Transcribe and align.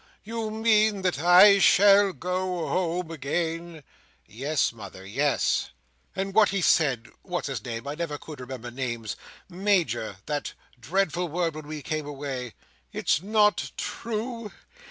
You 0.23 0.49
mean 0.49 1.03
that 1.03 1.19
I 1.19 1.59
shall 1.59 2.11
go 2.11 2.67
home 2.67 3.11
again?" 3.11 3.83
"Yes, 4.25 4.73
mother, 4.73 5.05
yes." 5.05 5.69
"And 6.15 6.33
what 6.33 6.49
he 6.49 6.59
said—what's 6.59 7.45
his 7.45 7.63
name, 7.63 7.87
I 7.87 7.93
never 7.93 8.17
could 8.17 8.39
remember 8.39 8.71
names—Major—that 8.71 10.53
dreadful 10.79 11.27
word, 11.27 11.53
when 11.53 11.67
we 11.67 11.83
came 11.83 12.07
away—it's 12.07 13.21
not 13.21 13.71
true? 13.77 14.51